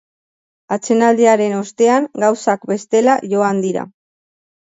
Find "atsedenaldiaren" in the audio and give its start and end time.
0.75-1.53